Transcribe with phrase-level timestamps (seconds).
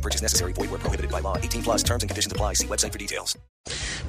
[0.00, 0.54] No purchase necessary.
[0.54, 1.36] Void where prohibited by law.
[1.36, 2.54] 18 plus terms and conditions apply.
[2.54, 3.38] See website for details.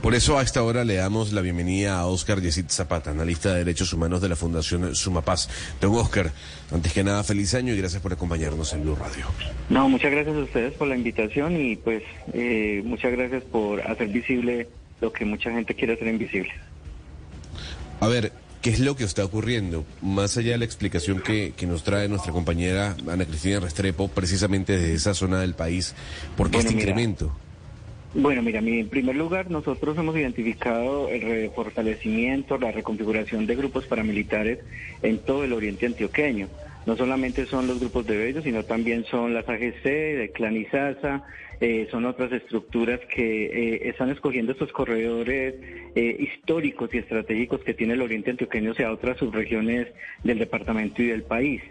[0.01, 3.59] Por eso a esta hora le damos la bienvenida a Oscar Yesid Zapata, analista de
[3.59, 5.49] derechos humanos de la Fundación Sumapaz.
[5.81, 6.31] Don Oscar,
[6.71, 9.25] antes que nada, feliz año y gracias por acompañarnos en Blue Radio.
[9.69, 14.07] No, muchas gracias a ustedes por la invitación y pues eh, muchas gracias por hacer
[14.07, 14.69] visible
[15.01, 16.53] lo que mucha gente quiere hacer invisible.
[17.99, 19.85] A ver, ¿qué es lo que está ocurriendo?
[20.01, 24.77] Más allá de la explicación que, que nos trae nuestra compañera Ana Cristina Restrepo, precisamente
[24.77, 25.95] desde esa zona del país,
[26.37, 26.89] ¿por qué Bueno, este mira.
[26.91, 27.35] incremento?
[28.13, 33.85] Bueno, mira, mi- en primer lugar, nosotros hemos identificado el fortalecimiento, la reconfiguración de grupos
[33.85, 34.59] paramilitares
[35.01, 36.47] en todo el oriente antioqueño.
[36.85, 41.23] No solamente son los grupos de Bello, sino también son las AGC, de Clan Izaza,
[41.59, 45.55] eh, son otras estructuras que eh, están escogiendo estos corredores
[45.95, 49.87] eh, históricos y estratégicos que tiene el oriente antioqueño hacia otras subregiones
[50.23, 51.61] del departamento y del país.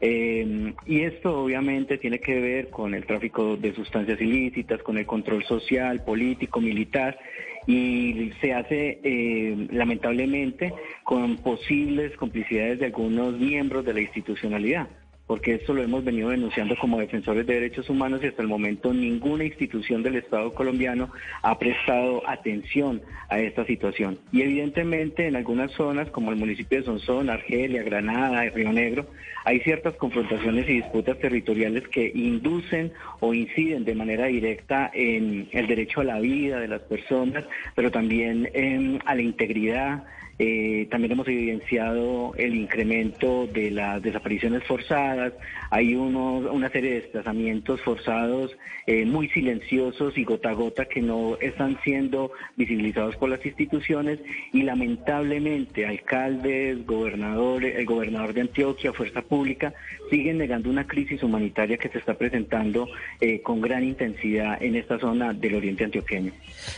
[0.00, 5.06] Eh, y esto obviamente tiene que ver con el tráfico de sustancias ilícitas, con el
[5.06, 7.18] control social, político, militar,
[7.66, 14.88] y se hace eh, lamentablemente con posibles complicidades de algunos miembros de la institucionalidad
[15.26, 18.92] porque esto lo hemos venido denunciando como defensores de derechos humanos y hasta el momento
[18.92, 21.10] ninguna institución del Estado colombiano
[21.42, 24.18] ha prestado atención a esta situación.
[24.32, 29.06] Y evidentemente en algunas zonas, como el municipio de Sonsón, Argelia, Granada, Río Negro,
[29.44, 35.66] hay ciertas confrontaciones y disputas territoriales que inducen o inciden de manera directa en el
[35.66, 37.44] derecho a la vida de las personas,
[37.74, 40.04] pero también em, a la integridad
[40.38, 45.32] eh, también hemos evidenciado el incremento de las desapariciones forzadas.
[45.70, 51.00] Hay unos, una serie de desplazamientos forzados eh, muy silenciosos y gota a gota que
[51.00, 54.18] no están siendo visibilizados por las instituciones
[54.52, 59.72] y lamentablemente alcaldes, gobernadores, el gobernador de Antioquia, Fuerza Pública,
[60.10, 62.88] siguen negando una crisis humanitaria que se está presentando
[63.20, 66.32] eh, con gran intensidad en esta zona del oriente antioqueño.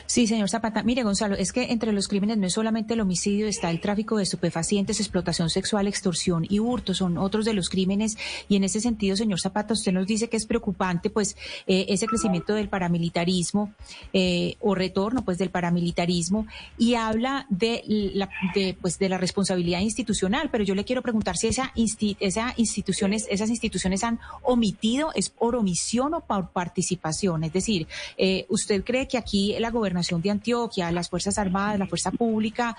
[0.06, 0.82] Sí, señor Zapata.
[0.82, 4.16] Mire, Gonzalo, es que entre los crímenes no es solamente el homicidio, está el tráfico
[4.16, 8.16] de estupefacientes, explotación sexual, extorsión y hurto, son otros de los crímenes.
[8.48, 11.36] Y en ese sentido, señor Zapata, usted nos dice que es preocupante, pues,
[11.66, 13.72] eh, ese crecimiento del paramilitarismo
[14.12, 16.46] eh, o retorno, pues, del paramilitarismo
[16.78, 20.50] y habla de la, de, pues, de la responsabilidad institucional.
[20.50, 25.30] Pero yo le quiero preguntar si esa, insti- esa instituciones, esas instituciones han omitido, es
[25.30, 27.44] por omisión o por participación.
[27.44, 27.86] Es decir,
[28.18, 32.76] eh, ¿usted cree que aquí la gobernación de Antioquia, las Fuerzas Armadas, la Fuerza Pública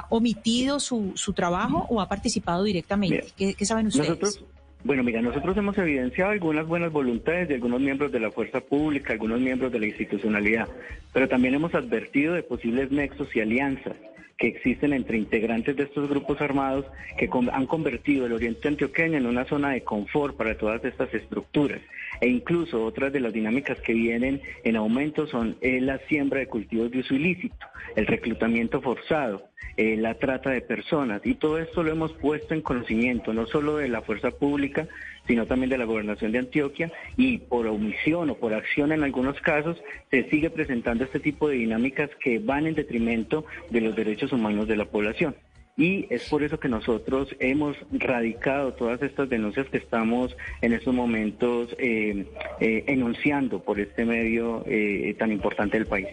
[0.00, 3.16] ha omitido su, su trabajo o ha participado directamente?
[3.16, 4.08] Mira, ¿Qué, qué saben ustedes?
[4.08, 4.44] Nosotros,
[4.82, 9.12] bueno, mira, nosotros hemos evidenciado algunas buenas voluntades de algunos miembros de la fuerza pública,
[9.12, 10.68] algunos miembros de la institucionalidad,
[11.12, 13.96] pero también hemos advertido de posibles nexos y alianzas
[14.38, 16.86] que existen entre integrantes de estos grupos armados
[17.18, 21.82] que han convertido el oriente antioqueño en una zona de confort para todas estas estructuras.
[22.22, 26.46] E incluso otras de las dinámicas que vienen en aumento son eh, la siembra de
[26.46, 27.66] cultivos de uso ilícito,
[27.96, 31.22] el reclutamiento forzado, eh, la trata de personas.
[31.24, 34.88] Y todo esto lo hemos puesto en conocimiento, no solo de la fuerza pública,
[35.26, 36.92] sino también de la gobernación de Antioquia.
[37.16, 41.56] Y por omisión o por acción en algunos casos, se sigue presentando este tipo de
[41.56, 45.34] dinámicas que van en detrimento de los derechos humanos de la población.
[45.80, 50.92] Y es por eso que nosotros hemos radicado todas estas denuncias que estamos en estos
[50.92, 52.26] momentos eh,
[52.60, 56.08] eh, enunciando por este medio eh, tan importante del país.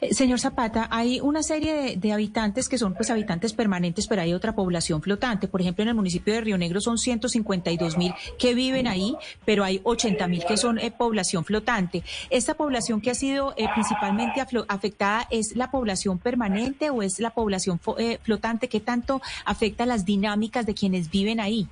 [0.00, 4.32] Eh, Señor Zapata, hay una serie de, habitantes que son pues habitantes permanentes, pero hay
[4.32, 5.48] otra población flotante.
[5.48, 9.64] Por ejemplo, en el municipio de Río Negro son 152 mil que viven ahí, pero
[9.64, 12.02] hay 80 mil que son eh, población flotante.
[12.30, 17.30] ¿Esta población que ha sido eh, principalmente afectada es la población permanente o es la
[17.30, 17.80] población
[18.22, 18.68] flotante?
[18.68, 21.68] ¿Qué tanto afecta las dinámicas de quienes viven ahí?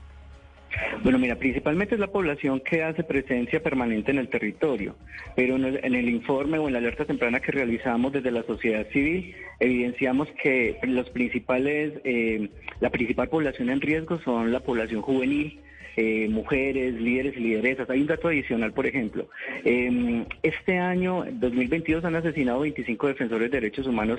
[1.03, 4.97] Bueno, mira, principalmente es la población que hace presencia permanente en el territorio,
[5.37, 9.35] pero en el, informe o en la alerta temprana que realizamos desde la sociedad civil,
[9.61, 12.49] evidenciamos que los principales, eh,
[12.81, 15.61] la principal población en riesgo son la población juvenil,
[15.97, 17.89] eh, mujeres, líderes y lideresas.
[17.89, 19.29] Hay un dato adicional, por ejemplo.
[19.65, 24.19] Eh, este año, 2022, han asesinado 25 defensores de derechos humanos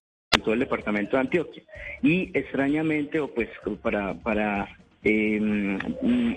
[0.31, 1.63] En todo el departamento de Antioquia.
[2.01, 3.49] Y extrañamente, o pues
[3.81, 4.69] para, para
[5.03, 5.77] eh,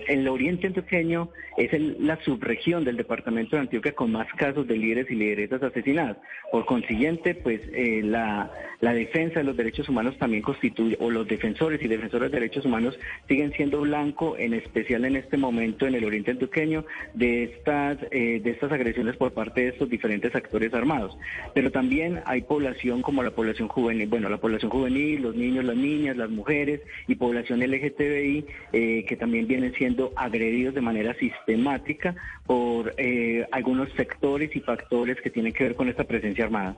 [0.08, 4.76] el oriente antioqueño es el- la subregión del departamento de Antioquia con más casos de
[4.76, 6.16] líderes y lideresas asesinadas.
[6.50, 8.50] Por consiguiente, pues eh, la,
[8.80, 12.64] la defensa de los derechos humanos también constituye, o los defensores y defensoras de derechos
[12.64, 16.84] humanos siguen siendo blanco, en especial en este momento en el oriente antioqueño,
[17.14, 21.16] de estas, eh, de estas agresiones por parte de estos diferentes actores armados.
[21.54, 25.76] Pero también hay población como la población juvenil, bueno, la población juvenil, los niños, las
[25.76, 32.14] niñas, las mujeres y población LGTBI eh, que también vienen siendo agredidos de manera sistemática
[32.46, 36.76] por eh, algunos sectores y factores que tienen que ver con esta presencia armada.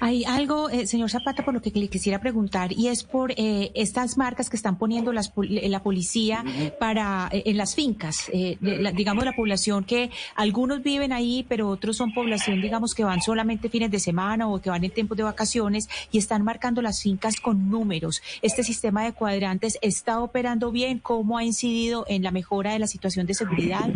[0.00, 3.70] Hay algo, eh, señor Zapata, por lo que le quisiera preguntar, y es por eh,
[3.74, 6.44] estas marcas que están poniendo las, eh, la policía
[6.78, 11.44] para eh, en las fincas, eh, de la- digamos la población que algunos viven ahí,
[11.48, 14.90] pero otros son población, digamos, que van solamente fines de semana o que van en
[14.90, 18.22] tiempos de vacaciones y están marcando las fincas con números.
[18.42, 20.98] Este sistema de cuadrantes está operando bien.
[20.98, 23.90] ¿Cómo ha incidido en la mejora de la situación de seguridad?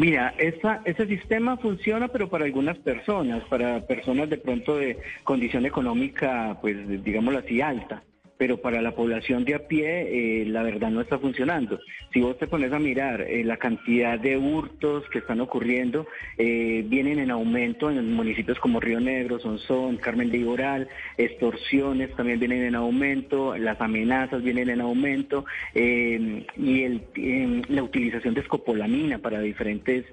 [0.00, 5.66] Mira, esa, ese sistema funciona, pero para algunas personas, para personas de pronto de condición
[5.66, 8.02] económica, pues digámoslo así, alta.
[8.40, 11.78] Pero para la población de a pie, eh, la verdad no está funcionando.
[12.10, 16.06] Si vos te pones a mirar eh, la cantidad de hurtos que están ocurriendo,
[16.38, 20.88] eh, vienen en aumento en municipios como Río Negro, Sonsón, Carmen de Iboral,
[21.18, 25.44] extorsiones también vienen en aumento, las amenazas vienen en aumento
[25.74, 30.06] y eh, la utilización de escopolamina para diferentes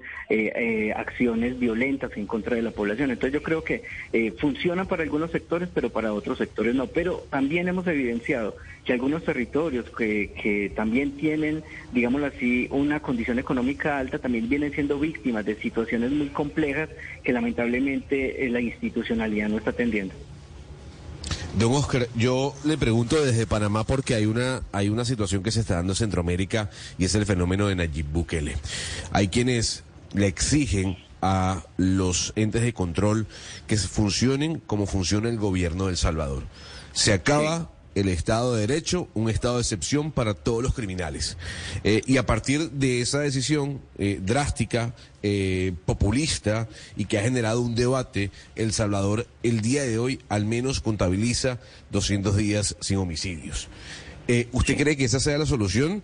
[0.94, 3.10] acciones violentas en contra de la población.
[3.10, 3.82] Entonces yo creo que
[4.38, 6.86] funciona para algunos sectores, pero para otros sectores no.
[6.86, 11.62] Pero también hemos evidenciado que algunos territorios que, que también tienen,
[11.92, 16.88] digámoslo así, una condición económica alta, también vienen siendo víctimas de situaciones muy complejas
[17.22, 20.14] que lamentablemente eh, la institucionalidad no está atendiendo.
[21.58, 25.60] Don Oscar, yo le pregunto desde Panamá porque hay una, hay una situación que se
[25.60, 28.56] está dando en Centroamérica y es el fenómeno de Nayib Bukele.
[29.12, 29.82] Hay quienes
[30.14, 33.26] le exigen a los entes de control
[33.66, 36.44] que funcionen como funciona el gobierno de El Salvador.
[36.92, 41.36] Se acaba el Estado de Derecho, un Estado de excepción para todos los criminales.
[41.84, 47.60] Eh, y a partir de esa decisión eh, drástica, eh, populista y que ha generado
[47.60, 51.58] un debate, El Salvador el día de hoy al menos contabiliza
[51.90, 53.68] 200 días sin homicidios.
[54.52, 56.02] ¿Usted cree que esa sea la solución?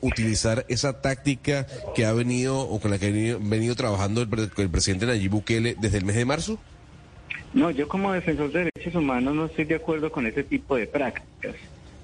[0.00, 4.50] Utilizar esa táctica que ha venido o con la que ha venido, venido trabajando el,
[4.56, 6.58] el presidente Nayib Bukele desde el mes de marzo?
[7.52, 10.86] No, yo como defensor de derechos humanos no estoy de acuerdo con ese tipo de
[10.86, 11.56] prácticas,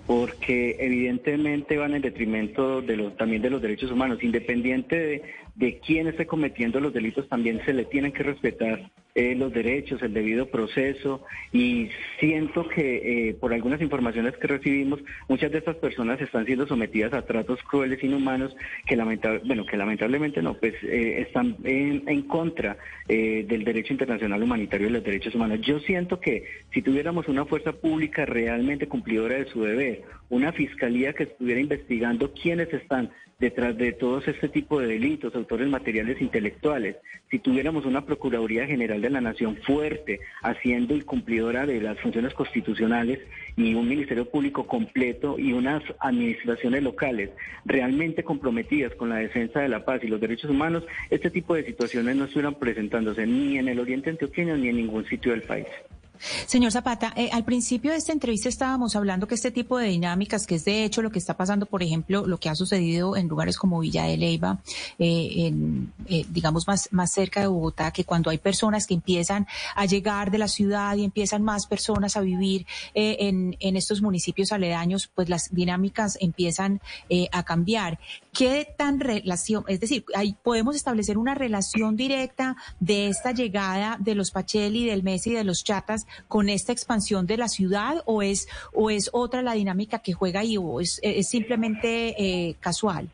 [0.07, 5.23] porque evidentemente van en detrimento de los, también de los derechos humanos, independiente de,
[5.57, 10.03] de quién esté cometiendo los delitos, también se le tienen que respetar eh, los derechos,
[10.03, 11.89] el debido proceso, y
[12.21, 17.15] siento que eh, por algunas informaciones que recibimos, muchas de estas personas están siendo sometidas
[17.15, 18.55] a tratos crueles, inhumanos,
[18.87, 18.97] que
[19.45, 22.77] bueno, que lamentablemente no, pues eh, están en, en contra
[23.09, 25.61] eh, del derecho internacional humanitario y los derechos humanos.
[25.63, 26.45] Yo siento que
[26.75, 32.33] si tuviéramos una fuerza pública realmente cumplidora de su deber, una fiscalía que estuviera investigando
[32.35, 36.97] quiénes están detrás de todos este tipo de delitos, autores materiales intelectuales,
[37.31, 42.33] si tuviéramos una Procuraduría General de la Nación fuerte, haciendo y cumplidora de las funciones
[42.33, 43.19] constitucionales
[43.57, 47.31] y un Ministerio Público completo y unas administraciones locales
[47.67, 51.65] realmente comprometidas con la defensa de la paz y los derechos humanos, este tipo de
[51.65, 55.67] situaciones no estuvieran presentándose ni en el Oriente Antioqueño ni en ningún sitio del país.
[56.47, 60.47] Señor Zapata, eh, al principio de esta entrevista estábamos hablando que este tipo de dinámicas,
[60.47, 63.29] que es de hecho lo que está pasando, por ejemplo, lo que ha sucedido en
[63.29, 64.59] lugares como Villa de Leyva,
[64.99, 69.47] eh, en, eh, digamos más, más cerca de Bogotá, que cuando hay personas que empiezan
[69.75, 74.03] a llegar de la ciudad y empiezan más personas a vivir eh, en, en estos
[74.03, 77.99] municipios aledaños, pues las dinámicas empiezan eh, a cambiar.
[78.33, 84.15] ¿Qué tan relación, es decir, ahí podemos establecer una relación directa de esta llegada de
[84.15, 88.23] los Pacheli, del Messi y de los Chatas con esta expansión de la ciudad o
[88.23, 93.09] es o es otra la dinámica que juega ahí o es, es simplemente eh, casual?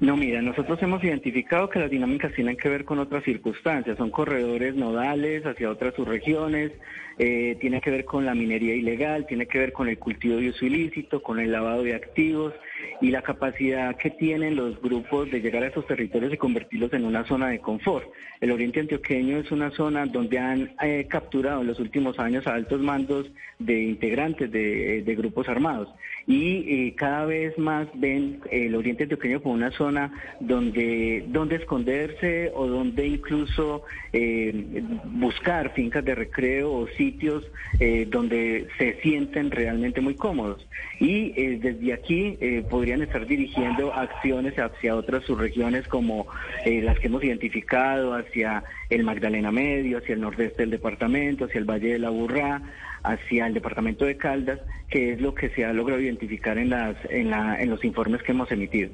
[0.00, 4.10] No, mira, nosotros hemos identificado que las dinámicas tienen que ver con otras circunstancias, son
[4.10, 6.72] corredores nodales hacia otras subregiones,
[7.16, 10.48] eh, tiene que ver con la minería ilegal, tiene que ver con el cultivo de
[10.48, 12.52] uso ilícito, con el lavado de activos,
[13.00, 17.04] y la capacidad que tienen los grupos de llegar a esos territorios y convertirlos en
[17.04, 18.06] una zona de confort.
[18.40, 22.54] El oriente antioqueño es una zona donde han eh, capturado en los últimos años a
[22.54, 25.88] altos mandos de integrantes de, de grupos armados
[26.26, 32.50] y eh, cada vez más ven el oriente antioqueño como una zona donde, donde esconderse
[32.54, 37.44] o donde incluso eh, buscar fincas de recreo o sitios
[37.78, 40.66] eh, donde se sienten realmente muy cómodos.
[40.98, 42.38] Y desde aquí
[42.74, 46.26] podrían estar dirigiendo acciones hacia otras subregiones como
[46.66, 51.70] las que hemos identificado, hacia el Magdalena Medio, hacia el nordeste del departamento, hacia el
[51.70, 52.62] Valle de la Burrá,
[53.04, 54.58] hacia el departamento de Caldas,
[54.90, 58.24] que es lo que se ha logrado identificar en, las, en, la, en los informes
[58.24, 58.90] que hemos emitido.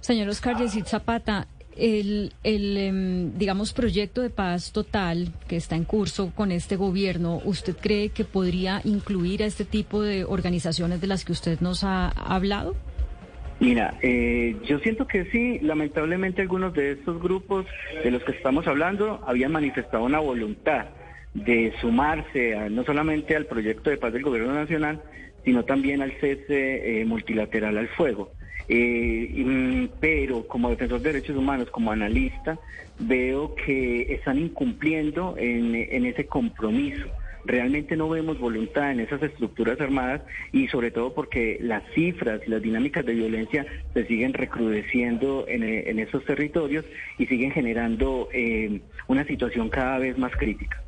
[0.00, 5.84] Señor Oscar Yesid Zapata, el, el em, digamos, proyecto de paz total que está en
[5.84, 11.06] curso con este gobierno, ¿usted cree que podría incluir a este tipo de organizaciones de
[11.06, 12.74] las que usted nos ha hablado?
[13.60, 17.66] Mira, eh, yo siento que sí, lamentablemente algunos de estos grupos
[18.02, 20.86] de los que estamos hablando habían manifestado una voluntad
[21.34, 25.02] de sumarse no solamente al proyecto de paz del gobierno nacional,
[25.44, 28.32] sino también al cese eh, multilateral al fuego.
[28.68, 32.58] Eh, mm, pero como defensor de derechos humanos, como analista,
[32.98, 37.06] veo que están incumpliendo en, en ese compromiso
[37.44, 40.22] realmente no vemos voluntad en esas estructuras armadas
[40.52, 45.62] y sobre todo porque las cifras y las dinámicas de violencia se siguen recrudeciendo en,
[45.62, 46.84] en esos territorios
[47.18, 50.83] y siguen generando eh, una situación cada vez más crítica.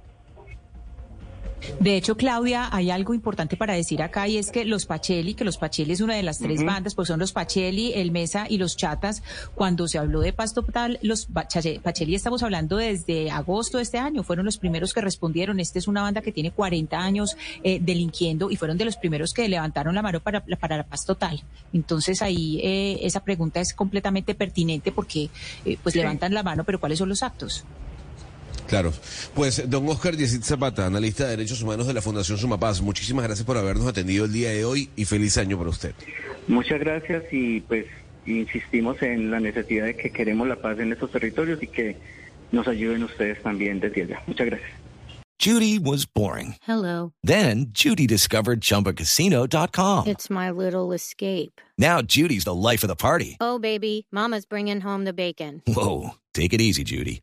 [1.80, 5.44] De hecho, Claudia, hay algo importante para decir acá y es que los Pacheli, que
[5.44, 8.58] los Pacheli es una de las tres bandas, pues son los Pacheli, el Mesa y
[8.58, 9.22] los Chatas.
[9.54, 14.22] Cuando se habló de paz total, los Pacheli estamos hablando desde agosto de este año,
[14.22, 15.60] fueron los primeros que respondieron.
[15.60, 19.32] Esta es una banda que tiene 40 años eh, delinquiendo y fueron de los primeros
[19.32, 21.42] que levantaron la mano para, para la paz total.
[21.72, 25.30] Entonces ahí eh, esa pregunta es completamente pertinente porque
[25.64, 27.64] eh, pues levantan la mano, pero ¿cuáles son los actos?
[28.68, 28.92] Claro.
[29.35, 33.46] Pues, don Oscar Yesid Zapata, analista de derechos humanos de la Fundación Sumapaz, muchísimas gracias
[33.46, 35.94] por habernos atendido el día de hoy y feliz año para usted.
[36.49, 37.87] Muchas gracias y pues
[38.26, 41.96] insistimos en la necesidad de que queremos la paz en estos territorios y que
[42.52, 44.23] nos ayuden ustedes también desde allá.
[44.26, 44.70] Muchas gracias.
[45.38, 46.56] Judy was boring.
[46.62, 47.12] Hello.
[47.23, 50.06] Then Judy discovered chumbacasino.com.
[50.06, 51.61] It's my little escape.
[51.76, 53.37] Now Judy's the life of the party.
[53.38, 55.62] Oh, baby, Mama's bringing home the bacon.
[55.66, 56.12] Whoa.
[56.32, 57.23] Take it easy, Judy.